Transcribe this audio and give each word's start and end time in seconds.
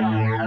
Bye. 0.00 0.37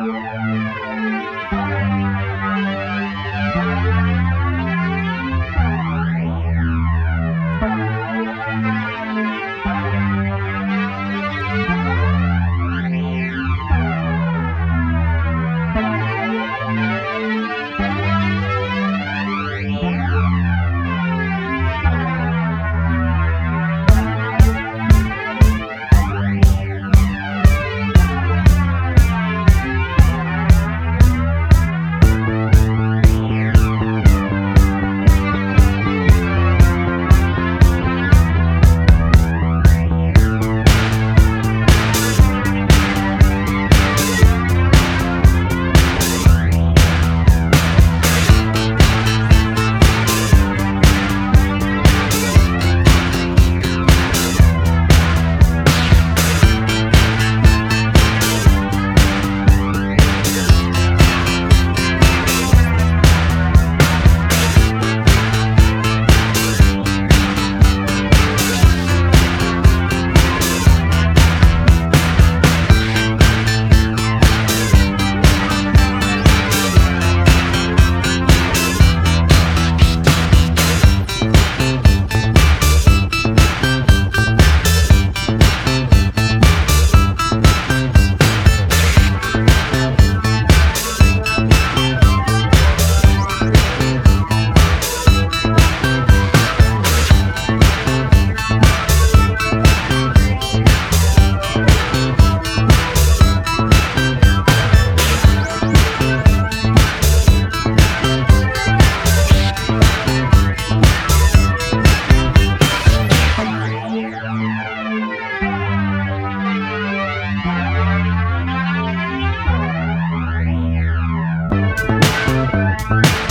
Thank 122.83 123.21